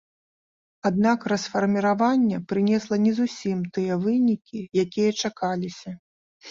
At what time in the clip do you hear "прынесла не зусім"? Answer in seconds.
2.55-3.57